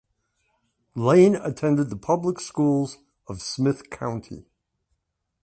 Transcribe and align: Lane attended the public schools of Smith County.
Lane 0.95 1.35
attended 1.35 1.91
the 1.91 1.95
public 1.95 2.39
schools 2.39 2.97
of 3.27 3.39
Smith 3.43 3.91
County. 3.91 4.47